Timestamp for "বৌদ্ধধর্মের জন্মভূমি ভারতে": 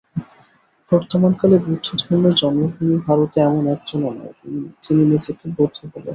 1.65-3.37